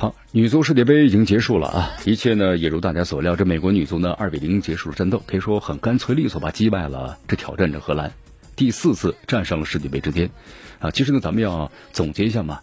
[0.00, 1.90] 好，女足世界杯已经结束了啊！
[2.04, 8.12] 一切呢也如大家所料，这美国女足呢二比零结束了战斗，可以说很干脆利索吧，击败了这挑战者荷兰，
[8.54, 10.30] 第四次站上了世界杯之巅
[10.78, 10.92] 啊！
[10.92, 12.60] 其实呢，咱们要总结一下嘛，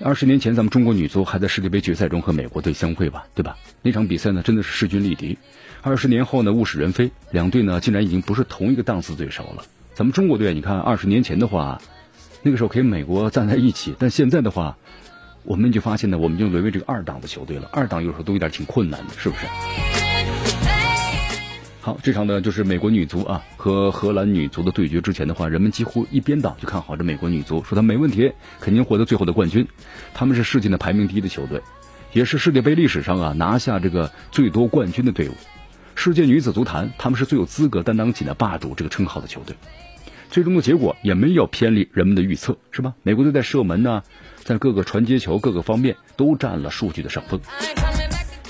[0.00, 3.58] 二十年前咱们中国女足还在世界杯决赛中和美国队相会吧，对吧？
[3.82, 5.36] 那场比赛呢真的是势均力敌。
[5.82, 9.64] 二十年后呢物是人非，两队呢竟然已经不是同一个档次对手了。
[9.92, 11.82] 咱们中国队，你看二十年前的话，
[12.40, 14.78] 那个时候可以美国站在一起，但现在的话，
[15.44, 17.68] 我们就发现呢，我们就沦为这个二档的球队了。
[17.72, 19.46] 二档有时候都有点挺困难的，是不是？
[21.80, 29.66] 好，这场呢就是美国女足啊和荷兰女足的对决之前的话，人们几乎一边倒就看好这美国女足，说她没问题，肯定获得最后的冠军。
[30.14, 31.60] 他们是世界的排名第一的球队，
[32.12, 35.34] 也是世界杯历史上啊拿下这个最多冠军的队伍。
[35.96, 39.56] 世界女子足坛，他们是最有资格担当起的霸主这个称号的球队。
[40.32, 42.94] 最终的结果也没有偏离人们的预测，是吧？
[43.02, 44.02] 美国队在射门呢，
[44.42, 47.38] 在各个传接球各个方面都占了数据的上风。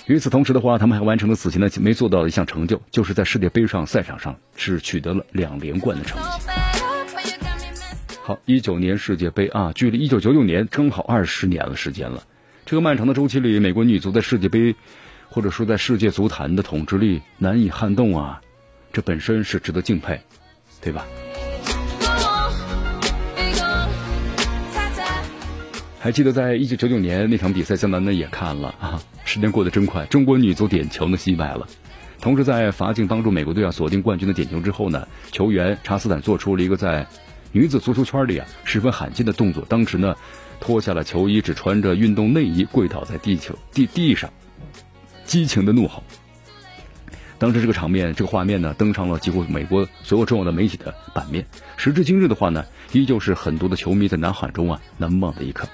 [0.06, 6.28] 与此同时的话，他们还完成了此前的没做到的一项成就，就是在世界杯上赛场上是取得了两连冠的成绩。
[8.22, 12.22] 好，一九年世界杯啊，距离一九九九年正好二十年的时间了。
[12.64, 14.76] 这个漫长的周期里，美国女足在世界杯。
[15.28, 18.40] 或者说，在世界足坛的统治力难以撼动啊，
[18.92, 20.20] 这本身是值得敬佩，
[20.80, 21.06] 对吧？
[26.02, 29.00] 还记得在一九九九年那场比赛，江南呢也看了啊。
[29.24, 31.68] 时间过得真快，中国女足点球呢惜败了。
[32.20, 37.06] 同时，在罚进帮助美国队啊锁定冠军的点球之后呢，球员查斯坦做出了一个在
[37.52, 40.16] 女子足球圈里啊十分罕见的动作，当时呢
[40.58, 44.28] 脱下了球衣，只穿着运动内衣，跪倒在地球地地上。
[45.24, 46.02] 激情的怒吼，
[47.38, 51.46] 当时这个场面、这个画面呢，登上了几乎美国所有重要的媒体的版面。
[51.76, 55.68] 时至今日的话呢，依旧是很多的球迷在呐喊中啊难忘的一刻。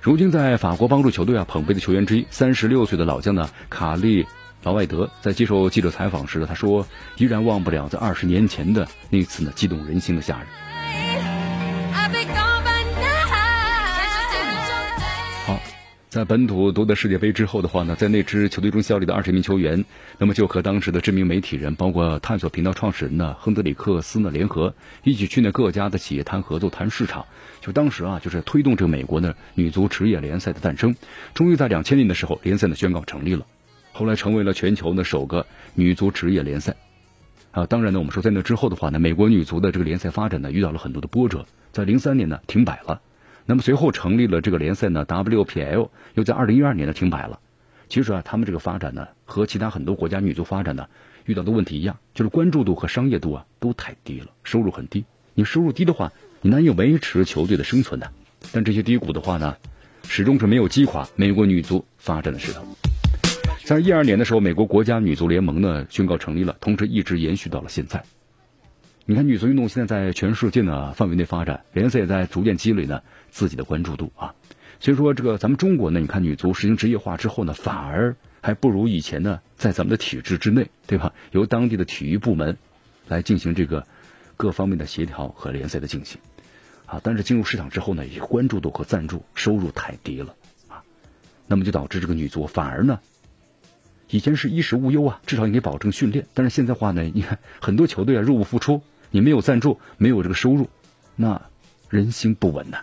[0.00, 4.26] 如今在法国帮助球队啊捧杯的球员之一，三十六岁的老将呢卡利
[4.62, 10.67] 劳埃德，在接受记者采访时，他说依然忘不了在二十年前的那次呢激动人心的夏日。
[16.18, 19.84] 在本土夺得世界杯之后的话呢，在那支球队中效力的二十名球员，
[20.18, 24.74] 那么就和当时的知名媒体人，包括探索频道创始人呢亨德里克斯呢联合，
[25.04, 27.24] 一起去呢各家的企业谈合作、谈市场。
[27.60, 30.96] 就当时啊，就是推动这个美国的女足职业联赛的诞生。
[31.34, 33.46] 终于在两千年的时候，联赛呢宣告成立了，
[33.92, 35.46] 后来成为了全球的首个
[35.76, 36.74] 女足职业联赛。
[37.52, 43.02] 啊，当然呢，我们说在那之后的话呢，美国女足的这个联赛发展呢遇到了很多的波折，在零三年呢停摆了。
[43.50, 47.40] 那么随后成立了这个联赛呢，WPL 又在二零一二年呢停摆了。
[47.88, 50.86] 其实啊，他们这个发展呢，和其他很多国家女足发展呢
[51.24, 55.02] 遇到的问题一样，就是关注度和商业度啊都太低了，收入很低。
[55.32, 58.12] 你收入低的话，你难以维持球队的生存的。
[58.52, 59.56] 但这些低谷的话呢，
[60.06, 62.62] 始终是没有击垮美国女足发展的势头。
[63.64, 68.04] 在一二年的时候，美国国家女足联盟呢宣告成立了，同时一直延续到了现在。
[69.10, 74.34] 你看，女足运动现在在全世界的范围内发展，联赛也在逐渐积累呢自己的关注度啊。
[74.80, 81.14] 所以说，这个咱们中国呢，你看女足实行职业化之后呢，反而还不如以前呢，在咱们的体制之内，对吧？
[81.30, 82.58] 由当地的体育部门
[83.06, 83.86] 来进行这个
[84.36, 86.20] 各方面的协调和联赛的进行
[86.84, 87.00] 啊。
[87.02, 90.34] 但是进入市场之后呢，也关注度和赞助收入太低了
[90.68, 90.84] 啊，
[91.46, 93.00] 那么就导致这个女足反而呢，
[94.10, 96.26] 以前是衣食无忧啊，至少你可以保证训练。
[96.34, 98.82] 但是现在话呢，你看很多球队啊，入不敷出。
[99.10, 100.68] 你没有赞助，没有这个收入，
[101.16, 101.40] 那
[101.88, 102.78] 人心不稳呐。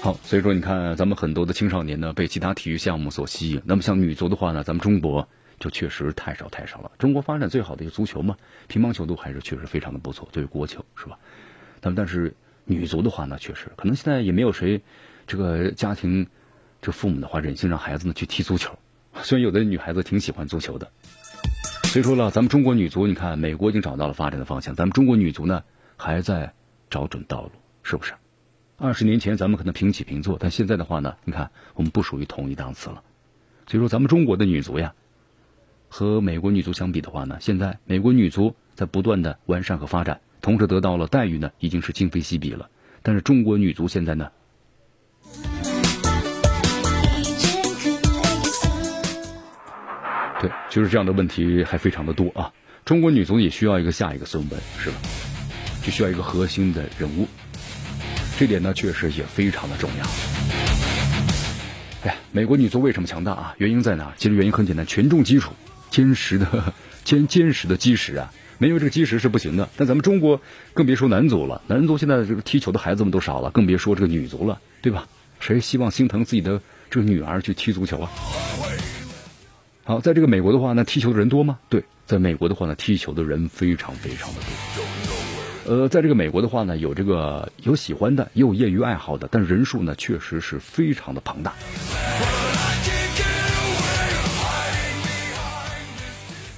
[0.00, 3.60] 好，所以说你看，咱们很多的青少年呢，被其他体育项目所吸引。
[3.64, 5.28] 那么像女足的话呢，咱们中国
[5.58, 6.90] 就确实太少太少了。
[6.98, 8.34] 中国发展最好的一个足球嘛，
[8.68, 11.18] 乒乓球都还是确实非常的不错，作为国球是吧？
[11.82, 12.34] 那么但是
[12.64, 14.80] 女足的话呢，确实可能现在也没有谁
[15.26, 16.26] 这个家庭
[16.80, 18.72] 这父母的话忍心让孩子呢去踢足球。
[19.22, 20.90] 虽然有的女孩子挺喜欢足球的，
[21.84, 25.62] 所以说了，咱们中国女足，你看美国已经找到了发展的方向，咱们中国女足呢
[25.96, 26.52] 还在
[26.90, 27.50] 找准道路，
[27.82, 28.14] 是不是？
[28.76, 33.02] 二十年前咱们可能平起平坐，但现在的话呢，你看我们不属于同一档次了。
[33.66, 34.94] 所以说，咱们中国的女足呀，
[35.88, 42.70] 和美国女足相比的话呢，现在美国女足在不断的完善和发展，同时得到了待遇呢，已经是今非昔比了。
[43.02, 44.30] 但是中国女足现在呢，
[50.40, 52.52] 对，就是这样的问题还非常的多啊。
[52.84, 54.96] 中国女足也需要一个下一个孙文，是吧？
[55.82, 57.26] 就需要一个核心的人物，
[58.38, 60.06] 这点呢确实也非常的重要。
[62.08, 63.54] 哎，美国女足为什么强大啊？
[63.58, 64.12] 原因在哪？
[64.16, 65.52] 其实原因很简单，群众基础
[65.90, 66.72] 坚实的
[67.04, 69.68] 坚坚实的基石啊，没有这个基石是不行的。
[69.76, 70.40] 但咱们中国
[70.72, 75.08] 更别说男足了，男足现在这个踢球的孩子们都少了，更别说这个女足了，对吧？
[75.40, 78.10] 谁希望心疼自己的这个女儿去踢足球啊？
[79.88, 81.58] 好，在这个美国的话，呢踢球的人多吗？
[81.70, 84.40] 对，在美国的话呢，踢球的人非常非常的
[85.64, 85.74] 多。
[85.74, 91.54] 呃，在这个美国的话呢，有这个有喜欢的，也有业余爱好的，但人数呢，确实是非常的庞大。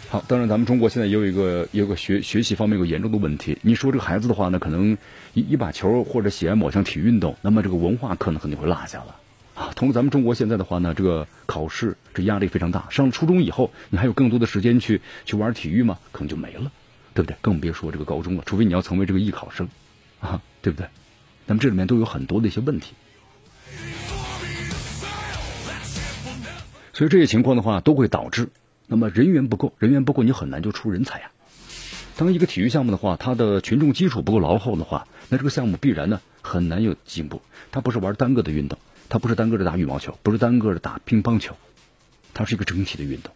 [0.09, 3.57] 好，当然咱们中国现在也有一个也有个学学习方面有严重的问题。
[3.63, 4.99] 你说这个孩子的话呢，可能
[5.35, 9.15] 一一把球或者喜爱某项体育运动，那么这个文化课呢肯定会落下了。
[9.61, 12.87] 啊，通过咱们中国现在的话呢，这个考试这压力非常大。
[12.89, 15.99] 上了初中以后，你还有更多的时间去去玩体育吗？
[16.13, 16.73] 可能就没了，
[17.13, 17.37] 对不对？
[17.43, 19.69] 更别说这个高中了，除非你要成为这个艺考生，
[20.19, 20.89] 啊，对不对？
[21.45, 22.95] 那么这里面都有很多的一些问题。
[26.95, 28.49] 所以这些情况的话，都会导致
[28.87, 31.31] 那么人员不够，人员不够，你很难就出人才呀。
[32.17, 37.43] 当一个体育项目的话，它的群众基础不够牢厚的话，那这个项目必然呢很难有进步。
[37.71, 38.79] 它不是玩单个的运动。
[39.11, 41.57] 它不是单个的打羽毛球，不是单个的打乒乓球，
[42.33, 43.35] 它是一个整体的运动。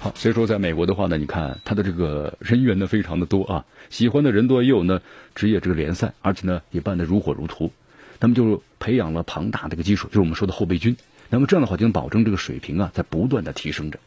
[0.00, 5.00] 好，所以说在美国的话呢，你看它的这个人员呢非常的多啊，喜欢的人多，也有呢
[5.36, 7.70] 职业这个联赛，而且呢也办得如火如荼，
[8.18, 10.96] 那么就培养了庞大的一个基础，就是我们说的后备军。
[11.30, 14.00] 那么这样的话就能保证这个水平啊在不断的提升着。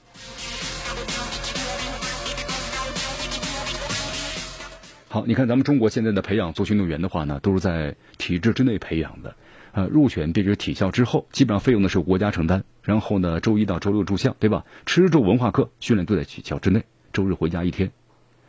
[5.12, 9.36] 好，你看咱们中国现在的培养足球运动员的话呢，都是在体制之内培养的，
[9.72, 14.66] 呃，入选这支体校之后，基本上费用呢是由国家承担，然后呢，周一到周六住校，对吧？
[14.86, 17.92] 吃住文化课训练都在体校之内，周日回家一天，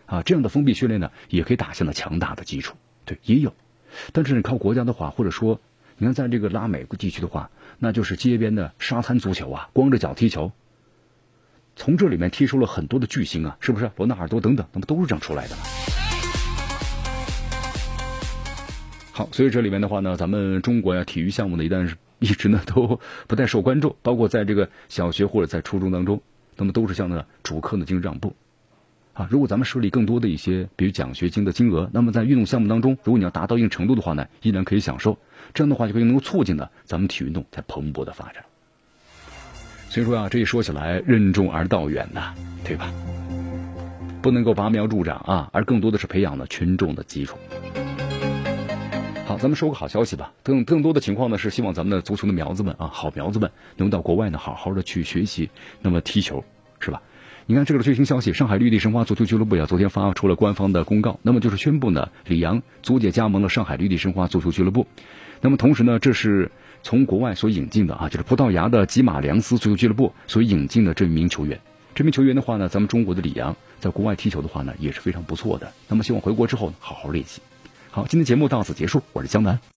[0.05, 3.55] 啊，这样的封闭训练呢，也可以打下了强大的基础，对，也有。
[4.13, 5.63] 但是你靠国家的话，或者说，
[5.97, 10.53] 你看在这个拉美地区的话，那就是街边的沙滩足球啊，光着脚踢球，
[11.75, 13.91] 从这里面踢出了很多的巨星啊，是不是？
[13.97, 15.63] 罗纳尔多等等，那么都是这样出来的吗。
[19.21, 26.23] 好，所以这里面的话呢，咱们中国呀，体育项目呢，一旦是一直呢都不太受关注，包括在这个小学或者在初中当中，
[26.57, 28.35] 那么都是向呢主课呢进行让步。
[29.13, 35.19] 啊，如果咱们设立更多的一些，比如奖学金的金额，那么在运动项目当中，如果你要达到一定程度的话呢，依然可以享受，
[35.53, 38.43] 这样的话就可以能够促进呢咱们体育运动在蓬勃的发展。
[39.91, 42.33] 所以说啊，这一说起来任重而道远呐，
[42.65, 42.91] 对吧？
[44.23, 47.37] 不能够拔苗助长啊，而更多的是培养了群众的基础。
[49.31, 50.33] 好，咱们说个好消息吧。
[50.43, 55.49] 更更多的情况呢，是希望咱们的足球的苗子们啊，好苗子们能到国外呢，好好的去学习，
[55.81, 56.43] 那么踢球，
[56.81, 57.01] 是吧？
[57.47, 64.85] 你看这个最新消息，上海绿地申花足球俱乐部呀，昨天发出了官方的公告，那么就是宣布呢，李阳租借加盟了上海绿地申花足球俱乐部。
[65.41, 66.51] 那么同时呢，这是
[66.83, 71.61] 从国外所引进的啊，就是葡萄牙的吉马良斯足球俱乐部所引进的这名球员。
[71.95, 75.73] 这名球员的话呢，咱们中国的李阳在国外踢球的话呢，也是非常不错的。
[75.87, 77.41] 那么希望回国之后好好练习。
[77.93, 79.61] 好，今天节目到此结束，我是江南。